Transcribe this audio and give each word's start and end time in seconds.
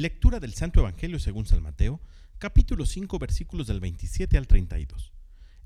Lectura 0.00 0.40
del 0.40 0.54
Santo 0.54 0.80
Evangelio 0.80 1.18
según 1.18 1.44
San 1.44 1.62
Mateo, 1.62 2.00
capítulo 2.38 2.86
5, 2.86 3.18
versículos 3.18 3.66
del 3.66 3.80
27 3.80 4.38
al 4.38 4.46
32. 4.46 5.12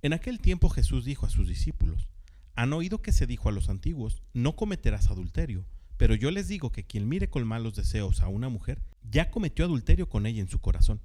En 0.00 0.14
aquel 0.14 0.40
tiempo 0.40 0.70
Jesús 0.70 1.04
dijo 1.04 1.26
a 1.26 1.28
sus 1.28 1.48
discípulos, 1.48 2.08
Han 2.54 2.72
oído 2.72 3.02
que 3.02 3.12
se 3.12 3.26
dijo 3.26 3.50
a 3.50 3.52
los 3.52 3.68
antiguos, 3.68 4.22
no 4.32 4.56
cometerás 4.56 5.10
adulterio, 5.10 5.66
pero 5.98 6.14
yo 6.14 6.30
les 6.30 6.48
digo 6.48 6.72
que 6.72 6.86
quien 6.86 7.10
mire 7.10 7.28
con 7.28 7.46
malos 7.46 7.74
deseos 7.74 8.22
a 8.22 8.28
una 8.28 8.48
mujer, 8.48 8.80
ya 9.02 9.30
cometió 9.30 9.66
adulterio 9.66 10.08
con 10.08 10.24
ella 10.24 10.40
en 10.40 10.48
su 10.48 10.60
corazón. 10.60 11.02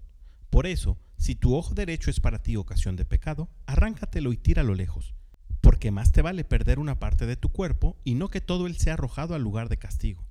Por 0.50 0.66
eso, 0.66 0.98
si 1.18 1.36
tu 1.36 1.54
ojo 1.54 1.74
derecho 1.74 2.10
es 2.10 2.22
para 2.22 2.42
ti 2.42 2.56
ocasión 2.56 2.96
de 2.96 3.04
pecado, 3.04 3.50
arráncatelo 3.66 4.32
y 4.32 4.38
tíralo 4.38 4.74
lejos, 4.74 5.16
porque 5.60 5.92
más 5.92 6.14
te 6.14 6.22
vale 6.22 6.46
perder 6.46 6.80
una 6.80 6.98
parte 6.98 7.26
de 7.26 7.36
tu 7.36 7.50
cuerpo 7.50 7.98
y 8.06 8.16
no 8.16 8.30
que 8.30 8.40
todo 8.40 8.68
él 8.68 8.78
sea 8.78 8.94
arrojado 8.94 9.36
al 9.36 9.44
lugar 9.44 9.68
de 9.68 9.76
castigo. 9.76 10.27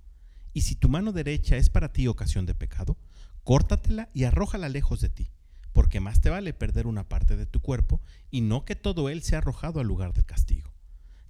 Y 0.56 0.62
si 0.62 0.74
tu 0.74 0.88
mano 0.88 1.12
derecha 1.12 1.58
es 1.58 1.68
para 1.68 1.92
ti 1.92 2.08
ocasión 2.08 2.46
de 2.46 2.54
pecado, 2.54 2.96
córtatela 3.44 4.08
y 4.14 4.24
arrójala 4.24 4.70
lejos 4.70 5.02
de 5.02 5.10
ti, 5.10 5.30
porque 5.74 6.00
más 6.00 6.22
te 6.22 6.30
vale 6.30 6.54
perder 6.54 6.86
una 6.86 7.10
parte 7.10 7.36
de 7.36 7.44
tu 7.44 7.60
cuerpo 7.60 8.00
y 8.30 8.40
no 8.40 8.64
que 8.64 8.74
todo 8.74 9.10
él 9.10 9.22
sea 9.22 9.40
arrojado 9.40 9.80
al 9.80 9.86
lugar 9.86 10.14
del 10.14 10.24
castigo. 10.24 10.72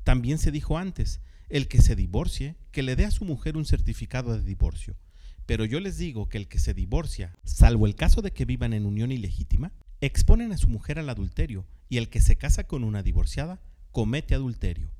También 0.04 0.38
se 0.38 0.52
dijo 0.52 0.78
antes, 0.78 1.18
el 1.48 1.66
que 1.66 1.82
se 1.82 1.96
divorcie, 1.96 2.54
que 2.70 2.84
le 2.84 2.94
dé 2.94 3.04
a 3.04 3.10
su 3.10 3.24
mujer 3.24 3.56
un 3.56 3.64
certificado 3.64 4.32
de 4.32 4.44
divorcio. 4.44 4.96
Pero 5.45 5.64
yo 5.64 5.80
les 5.80 5.98
digo 5.98 6.28
que 6.28 6.38
el 6.38 6.46
que 6.46 6.60
se 6.60 6.72
divorcia, 6.72 7.36
salvo 7.42 7.86
el 7.88 7.96
caso 7.96 8.22
de 8.22 8.32
que 8.32 8.45
vivan 8.45 8.74
en 8.74 8.86
unión 8.86 9.10
ilegítima, 9.10 9.72
exponen 10.00 10.52
a 10.52 10.56
su 10.56 10.68
mujer 10.68 11.00
al 11.00 11.10
adulterio, 11.10 11.66
y 11.88 11.96
el 11.96 12.10
que 12.10 12.20
se 12.20 12.36
casa 12.36 12.68
con 12.68 12.84
una 12.84 13.02
divorciada, 13.02 13.60
comete 13.90 14.36
adulterio. 14.36 14.92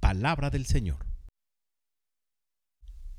Palabra 0.00 0.50
del 0.50 0.66
Señor. 0.66 1.09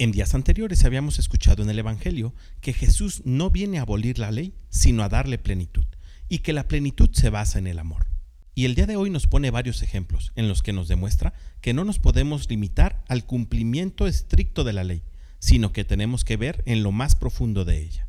En 0.01 0.11
días 0.11 0.33
anteriores 0.33 0.83
habíamos 0.83 1.19
escuchado 1.19 1.61
en 1.61 1.69
el 1.69 1.77
Evangelio 1.77 2.33
que 2.59 2.73
Jesús 2.73 3.21
no 3.23 3.51
viene 3.51 3.77
a 3.77 3.83
abolir 3.83 4.17
la 4.17 4.31
ley, 4.31 4.55
sino 4.71 5.03
a 5.03 5.09
darle 5.09 5.37
plenitud, 5.37 5.85
y 6.27 6.39
que 6.39 6.53
la 6.53 6.67
plenitud 6.67 7.11
se 7.13 7.30
basa 7.30 7.59
en 7.59 7.67
el 7.67 7.77
amor. 7.77 8.08
Y 8.55 8.66
el 8.66 8.73
día 8.73 8.88
de 8.88 8.95
hoy 8.95 9.11
nos 9.11 9.27
pone 9.27 9.52
varios 9.52 9.83
ejemplos 9.83 10.31
en 10.35 10.47
los 10.47 10.63
que 10.63 10.73
nos 10.73 10.88
demuestra 10.88 11.35
que 11.61 11.75
no 11.75 11.85
nos 11.85 11.99
podemos 11.99 12.49
limitar 12.49 13.03
al 13.09 13.27
cumplimiento 13.27 14.08
estricto 14.08 14.63
de 14.63 14.73
la 14.73 14.83
ley, 14.83 15.03
sino 15.38 15.71
que 15.71 15.85
tenemos 15.85 16.25
que 16.25 16.36
ver 16.36 16.63
en 16.65 16.81
lo 16.81 16.91
más 16.91 17.13
profundo 17.13 17.63
de 17.63 17.83
ella. 17.83 18.08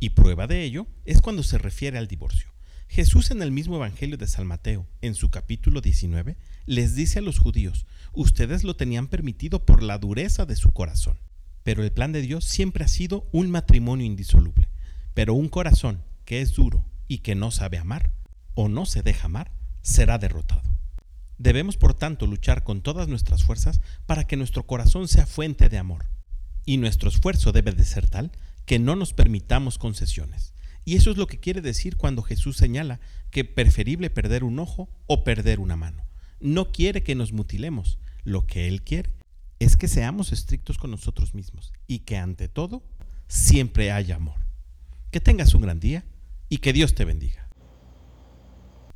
Y 0.00 0.10
prueba 0.10 0.48
de 0.48 0.64
ello 0.64 0.88
es 1.04 1.22
cuando 1.22 1.44
se 1.44 1.58
refiere 1.58 1.98
al 1.98 2.08
divorcio. 2.08 2.50
Jesús 2.88 3.30
en 3.30 3.42
el 3.42 3.52
mismo 3.52 3.76
Evangelio 3.76 4.16
de 4.16 4.26
San 4.26 4.48
Mateo, 4.48 4.88
en 5.02 5.14
su 5.14 5.30
capítulo 5.30 5.82
19, 5.82 6.36
les 6.66 6.96
dice 6.96 7.20
a 7.20 7.22
los 7.22 7.38
judíos, 7.38 7.86
ustedes 8.12 8.64
lo 8.64 8.74
tenían 8.74 9.06
permitido 9.06 9.64
por 9.64 9.84
la 9.84 9.98
dureza 9.98 10.44
de 10.44 10.56
su 10.56 10.72
corazón. 10.72 11.16
Pero 11.68 11.84
el 11.84 11.92
plan 11.92 12.12
de 12.12 12.22
Dios 12.22 12.46
siempre 12.46 12.82
ha 12.82 12.88
sido 12.88 13.28
un 13.30 13.50
matrimonio 13.50 14.06
indisoluble. 14.06 14.70
Pero 15.12 15.34
un 15.34 15.50
corazón 15.50 16.02
que 16.24 16.40
es 16.40 16.54
duro 16.54 16.82
y 17.08 17.18
que 17.18 17.34
no 17.34 17.50
sabe 17.50 17.76
amar 17.76 18.10
o 18.54 18.70
no 18.70 18.86
se 18.86 19.02
deja 19.02 19.26
amar, 19.26 19.52
será 19.82 20.16
derrotado. 20.16 20.62
Debemos 21.36 21.76
por 21.76 21.92
tanto 21.92 22.26
luchar 22.26 22.64
con 22.64 22.80
todas 22.80 23.06
nuestras 23.06 23.44
fuerzas 23.44 23.82
para 24.06 24.24
que 24.24 24.38
nuestro 24.38 24.62
corazón 24.62 25.08
sea 25.08 25.26
fuente 25.26 25.68
de 25.68 25.76
amor. 25.76 26.06
Y 26.64 26.78
nuestro 26.78 27.10
esfuerzo 27.10 27.52
debe 27.52 27.72
de 27.72 27.84
ser 27.84 28.08
tal 28.08 28.32
que 28.64 28.78
no 28.78 28.96
nos 28.96 29.12
permitamos 29.12 29.76
concesiones. 29.76 30.54
Y 30.86 30.96
eso 30.96 31.10
es 31.10 31.18
lo 31.18 31.26
que 31.26 31.38
quiere 31.38 31.60
decir 31.60 31.98
cuando 31.98 32.22
Jesús 32.22 32.56
señala 32.56 32.98
que 33.30 33.44
preferible 33.44 34.08
perder 34.08 34.42
un 34.42 34.58
ojo 34.58 34.88
o 35.06 35.22
perder 35.22 35.60
una 35.60 35.76
mano. 35.76 36.06
No 36.40 36.72
quiere 36.72 37.02
que 37.02 37.14
nos 37.14 37.34
mutilemos. 37.34 37.98
Lo 38.24 38.46
que 38.46 38.68
Él 38.68 38.80
quiere 38.80 39.17
es 39.58 39.76
que 39.76 39.88
seamos 39.88 40.32
estrictos 40.32 40.78
con 40.78 40.90
nosotros 40.90 41.34
mismos 41.34 41.72
y 41.86 42.00
que 42.00 42.16
ante 42.16 42.48
todo 42.48 42.82
siempre 43.26 43.92
haya 43.92 44.16
amor. 44.16 44.40
Que 45.10 45.20
tengas 45.20 45.54
un 45.54 45.62
gran 45.62 45.80
día 45.80 46.04
y 46.48 46.58
que 46.58 46.72
Dios 46.72 46.94
te 46.94 47.04
bendiga. 47.04 47.47